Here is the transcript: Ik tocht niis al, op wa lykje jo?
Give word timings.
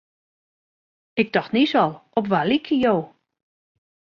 Ik 1.21 1.31
tocht 1.31 1.51
niis 1.55 1.73
al, 1.81 1.91
op 2.19 2.25
wa 2.31 2.41
lykje 2.49 2.77
jo? 2.85 2.95